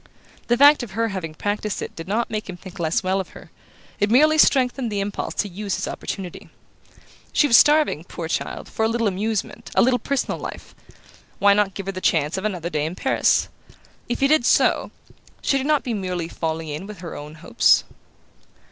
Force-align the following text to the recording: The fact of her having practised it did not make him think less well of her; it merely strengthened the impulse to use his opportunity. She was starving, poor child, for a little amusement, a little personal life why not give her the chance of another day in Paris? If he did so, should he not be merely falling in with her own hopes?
The 0.47 0.57
fact 0.57 0.81
of 0.81 0.93
her 0.93 1.09
having 1.09 1.35
practised 1.35 1.79
it 1.79 1.95
did 1.95 2.07
not 2.07 2.31
make 2.31 2.49
him 2.49 2.57
think 2.57 2.79
less 2.79 3.03
well 3.03 3.19
of 3.19 3.29
her; 3.37 3.51
it 3.99 4.09
merely 4.09 4.39
strengthened 4.39 4.91
the 4.91 4.99
impulse 4.99 5.35
to 5.35 5.47
use 5.47 5.75
his 5.75 5.87
opportunity. 5.87 6.49
She 7.31 7.45
was 7.45 7.55
starving, 7.55 8.05
poor 8.05 8.27
child, 8.27 8.67
for 8.67 8.83
a 8.83 8.87
little 8.87 9.05
amusement, 9.07 9.69
a 9.75 9.81
little 9.83 9.99
personal 9.99 10.39
life 10.39 10.73
why 11.37 11.53
not 11.53 11.75
give 11.75 11.85
her 11.85 11.91
the 11.91 12.01
chance 12.01 12.35
of 12.35 12.45
another 12.45 12.71
day 12.71 12.87
in 12.87 12.95
Paris? 12.95 13.47
If 14.09 14.21
he 14.21 14.27
did 14.27 14.43
so, 14.43 14.89
should 15.43 15.59
he 15.59 15.63
not 15.63 15.83
be 15.83 15.93
merely 15.93 16.27
falling 16.27 16.69
in 16.69 16.87
with 16.87 17.01
her 17.01 17.15
own 17.15 17.35
hopes? 17.35 17.83